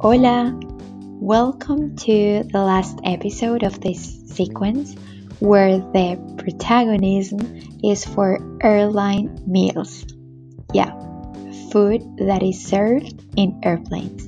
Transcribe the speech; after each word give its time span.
Hola! 0.00 0.56
Welcome 1.18 1.96
to 1.96 2.44
the 2.44 2.62
last 2.62 3.00
episode 3.02 3.64
of 3.64 3.80
this 3.80 4.22
sequence 4.28 4.94
where 5.40 5.78
the 5.78 6.36
protagonism 6.38 7.80
is 7.82 8.04
for 8.04 8.38
airline 8.62 9.42
meals. 9.44 10.06
Yeah, 10.72 10.92
food 11.72 12.02
that 12.18 12.44
is 12.44 12.64
served 12.64 13.12
in 13.36 13.58
airplanes. 13.64 14.22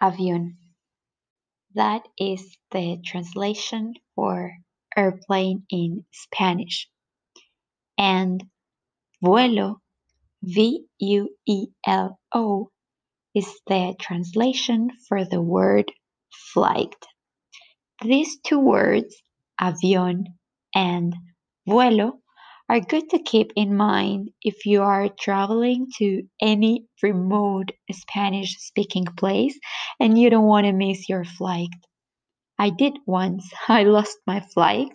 Avión. 0.00 0.54
That 1.74 2.02
is 2.16 2.56
the 2.70 3.02
translation 3.04 3.94
for 4.14 4.52
airplane 4.96 5.64
in 5.68 6.04
Spanish. 6.12 6.88
And 7.98 8.44
vuelo 9.20 9.80
V-U-E-L-O 10.42 12.20
is 13.34 13.60
the 13.66 13.94
translation 14.00 14.90
for 15.08 15.24
the 15.24 15.40
word 15.40 15.92
flight. 16.52 16.94
These 18.02 18.38
two 18.40 18.58
words, 18.58 19.14
avión 19.60 20.24
and 20.74 21.14
vuelo, 21.68 22.20
are 22.68 22.80
good 22.80 23.10
to 23.10 23.18
keep 23.18 23.52
in 23.56 23.76
mind 23.76 24.30
if 24.42 24.64
you 24.64 24.82
are 24.82 25.08
traveling 25.08 25.88
to 25.98 26.22
any 26.40 26.86
remote 27.02 27.72
Spanish 27.92 28.56
speaking 28.58 29.04
place 29.04 29.58
and 29.98 30.18
you 30.18 30.30
don't 30.30 30.46
want 30.46 30.66
to 30.66 30.72
miss 30.72 31.08
your 31.08 31.24
flight. 31.24 31.68
I 32.58 32.70
did 32.70 32.98
once. 33.06 33.50
I 33.68 33.82
lost 33.82 34.16
my 34.26 34.40
flight 34.54 34.88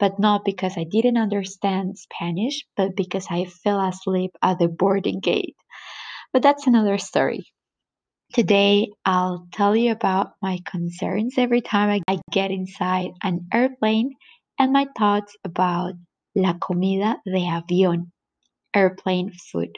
but 0.00 0.18
not 0.18 0.44
because 0.46 0.78
I 0.78 0.84
didn't 0.84 1.18
understand 1.18 1.98
Spanish, 1.98 2.64
but 2.76 2.96
because 2.96 3.26
I 3.30 3.44
fell 3.44 3.80
asleep 3.80 4.32
at 4.42 4.58
the 4.58 4.66
boarding 4.66 5.20
gate. 5.20 5.56
But 6.32 6.42
that's 6.42 6.66
another 6.66 6.96
story. 6.96 7.44
Today, 8.32 8.88
I'll 9.04 9.46
tell 9.52 9.76
you 9.76 9.92
about 9.92 10.32
my 10.40 10.58
concerns 10.64 11.34
every 11.36 11.60
time 11.60 12.02
I 12.08 12.18
get 12.32 12.50
inside 12.50 13.10
an 13.22 13.48
airplane 13.52 14.14
and 14.58 14.72
my 14.72 14.86
thoughts 14.96 15.36
about 15.44 15.94
la 16.34 16.54
comida 16.54 17.16
de 17.26 17.40
avión, 17.40 18.12
airplane 18.74 19.32
food. 19.32 19.76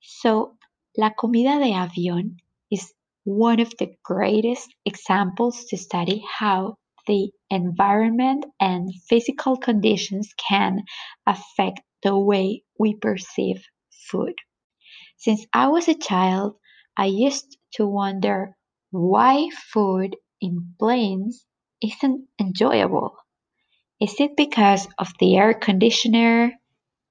So, 0.00 0.56
la 0.96 1.10
comida 1.10 1.58
de 1.58 1.72
avión 1.72 2.36
is 2.70 2.92
one 3.24 3.60
of 3.60 3.72
the 3.78 3.96
greatest 4.04 4.68
examples 4.84 5.64
to 5.70 5.76
study 5.76 6.22
how 6.38 6.76
the 7.06 7.30
environment 7.50 8.46
and 8.60 8.92
physical 9.08 9.56
conditions 9.56 10.34
can 10.48 10.84
affect 11.26 11.80
the 12.02 12.18
way 12.18 12.64
we 12.78 12.94
perceive 12.94 13.64
food. 14.10 14.34
Since 15.18 15.46
I 15.52 15.68
was 15.68 15.88
a 15.88 15.94
child, 15.94 16.56
I 16.96 17.06
used 17.06 17.58
to 17.74 17.86
wonder 17.86 18.56
why 18.90 19.50
food 19.72 20.16
in 20.40 20.74
planes 20.78 21.46
isn't 21.82 22.28
enjoyable. 22.40 23.16
Is 24.00 24.16
it 24.20 24.36
because 24.36 24.88
of 24.98 25.12
the 25.20 25.36
air 25.36 25.54
conditioner? 25.54 26.52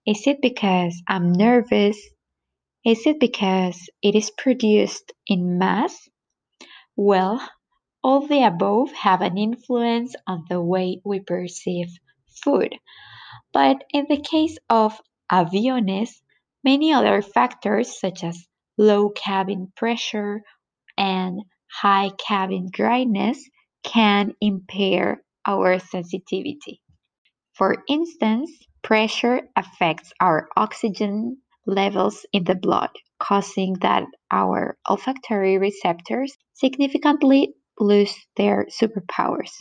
Is 0.05 0.27
it 0.27 0.41
because 0.41 1.01
I'm 1.07 1.31
nervous? 1.33 1.97
Is 2.85 3.05
it 3.05 3.19
because 3.19 3.89
it 4.01 4.15
is 4.15 4.31
produced 4.31 5.13
in 5.27 5.59
mass? 5.59 6.09
Well, 6.97 7.41
all 8.07 8.25
the 8.25 8.41
above 8.41 8.89
have 8.93 9.19
an 9.19 9.37
influence 9.37 10.15
on 10.25 10.45
the 10.49 10.61
way 10.61 11.01
we 11.03 11.19
perceive 11.19 11.89
food. 12.41 12.73
But 13.51 13.83
in 13.91 14.05
the 14.07 14.21
case 14.21 14.57
of 14.69 14.97
aviones, 15.29 16.11
many 16.63 16.93
other 16.93 17.21
factors 17.21 17.99
such 17.99 18.23
as 18.23 18.47
low 18.77 19.09
cabin 19.09 19.73
pressure 19.75 20.41
and 20.97 21.41
high 21.69 22.11
cabin 22.17 22.69
dryness 22.71 23.43
can 23.83 24.31
impair 24.39 25.21
our 25.45 25.77
sensitivity. 25.77 26.79
For 27.55 27.83
instance, 27.89 28.49
pressure 28.83 29.41
affects 29.57 30.13
our 30.21 30.47
oxygen 30.55 31.41
levels 31.65 32.25
in 32.31 32.45
the 32.45 32.55
blood, 32.55 32.91
causing 33.19 33.73
that 33.81 34.05
our 34.31 34.77
olfactory 34.89 35.57
receptors 35.57 36.37
significantly 36.53 37.53
lose 37.79 38.15
their 38.35 38.67
superpowers. 38.81 39.51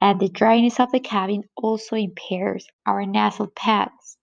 And 0.00 0.20
the 0.20 0.28
dryness 0.28 0.78
of 0.78 0.92
the 0.92 1.00
cabin 1.00 1.44
also 1.56 1.96
impairs 1.96 2.66
our 2.86 3.06
nasal 3.06 3.48
pads. 3.48 4.18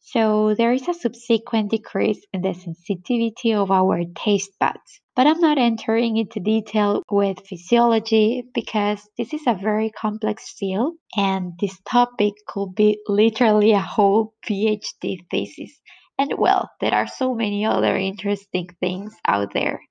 So 0.00 0.54
there 0.54 0.72
is 0.72 0.88
a 0.88 0.94
subsequent 0.94 1.70
decrease 1.70 2.24
in 2.32 2.40
the 2.40 2.54
sensitivity 2.54 3.52
of 3.52 3.70
our 3.70 4.04
taste 4.14 4.52
buds. 4.58 5.00
But 5.14 5.26
I'm 5.26 5.40
not 5.40 5.58
entering 5.58 6.16
into 6.16 6.40
detail 6.40 7.02
with 7.10 7.46
physiology 7.46 8.44
because 8.54 9.06
this 9.18 9.34
is 9.34 9.42
a 9.46 9.54
very 9.54 9.90
complex 9.90 10.54
field 10.56 10.94
and 11.14 11.52
this 11.60 11.78
topic 11.84 12.32
could 12.46 12.74
be 12.74 12.98
literally 13.06 13.72
a 13.72 13.80
whole 13.80 14.32
PhD 14.46 15.18
thesis. 15.30 15.78
And 16.18 16.32
well, 16.38 16.70
there 16.80 16.94
are 16.94 17.06
so 17.06 17.34
many 17.34 17.66
other 17.66 17.94
interesting 17.94 18.68
things 18.80 19.14
out 19.26 19.52
there. 19.52 19.82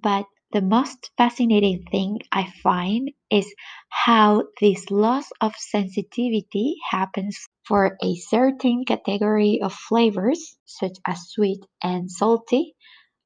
But 0.00 0.24
the 0.54 0.62
most 0.62 1.10
fascinating 1.18 1.82
thing 1.90 2.20
I 2.30 2.48
find 2.62 3.10
is 3.28 3.52
how 3.88 4.44
this 4.60 4.88
loss 4.88 5.26
of 5.40 5.52
sensitivity 5.56 6.76
happens 6.88 7.48
for 7.66 7.98
a 8.00 8.14
certain 8.14 8.84
category 8.84 9.60
of 9.60 9.74
flavors, 9.74 10.56
such 10.64 10.96
as 11.04 11.28
sweet 11.28 11.58
and 11.82 12.08
salty, 12.08 12.76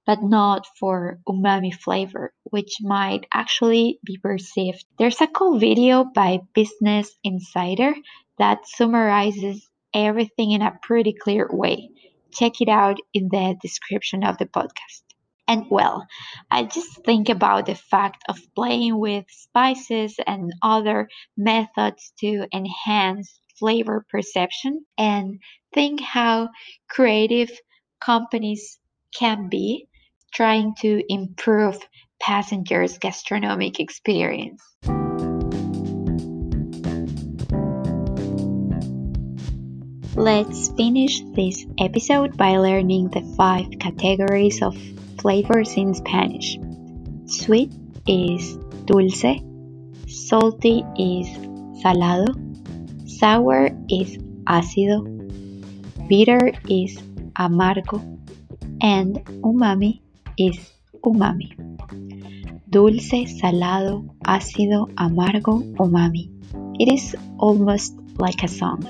but 0.06 0.22
not 0.22 0.66
for 0.80 1.20
umami 1.28 1.74
flavor, 1.74 2.32
which 2.44 2.78
might 2.80 3.26
actually 3.34 4.00
be 4.02 4.16
perceived. 4.16 4.86
There's 4.98 5.20
a 5.20 5.26
cool 5.26 5.58
video 5.58 6.04
by 6.04 6.40
Business 6.54 7.14
Insider 7.22 7.94
that 8.38 8.66
summarizes 8.66 9.68
everything 9.92 10.52
in 10.52 10.62
a 10.62 10.78
pretty 10.82 11.12
clear 11.12 11.46
way. 11.52 11.90
Check 12.32 12.62
it 12.62 12.70
out 12.70 12.96
in 13.12 13.28
the 13.30 13.54
description 13.60 14.24
of 14.24 14.38
the 14.38 14.46
podcast. 14.46 15.07
And 15.48 15.64
well, 15.70 16.06
I 16.50 16.64
just 16.64 17.04
think 17.06 17.30
about 17.30 17.64
the 17.64 17.74
fact 17.74 18.22
of 18.28 18.38
playing 18.54 18.98
with 19.00 19.24
spices 19.30 20.16
and 20.26 20.52
other 20.62 21.08
methods 21.38 22.12
to 22.20 22.46
enhance 22.52 23.40
flavor 23.58 24.04
perception 24.10 24.84
and 24.98 25.40
think 25.72 26.02
how 26.02 26.50
creative 26.88 27.50
companies 27.98 28.78
can 29.18 29.48
be 29.48 29.88
trying 30.34 30.74
to 30.82 31.02
improve 31.08 31.78
passengers' 32.20 32.98
gastronomic 32.98 33.80
experience. 33.80 34.62
Let's 40.14 40.68
finish 40.72 41.22
this 41.34 41.64
episode 41.78 42.36
by 42.36 42.58
learning 42.58 43.10
the 43.10 43.22
five 43.36 43.68
categories 43.78 44.60
of 44.62 44.76
flavors 45.20 45.74
in 45.76 45.94
Spanish. 45.94 46.58
Sweet 47.26 47.72
is 48.06 48.56
dulce, 48.86 49.42
salty 50.06 50.84
is 50.96 51.28
salado, 51.82 52.32
sour 53.06 53.70
is 53.88 54.16
ácido, 54.46 55.04
bitter 56.08 56.52
is 56.68 56.96
amargo, 57.36 58.00
and 58.80 59.20
umami 59.42 60.00
is 60.38 60.58
umami. 61.04 61.52
Dulce, 62.70 63.26
salado, 63.40 64.04
ácido, 64.24 64.88
amargo, 64.96 65.62
umami. 65.76 66.30
It 66.78 66.92
is 66.92 67.16
almost 67.38 67.94
like 68.18 68.42
a 68.42 68.48
song. 68.48 68.84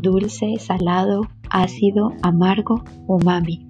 Dulce, 0.00 0.58
salado, 0.58 1.26
ácido, 1.50 2.16
amargo, 2.22 2.84
umami. 3.08 3.69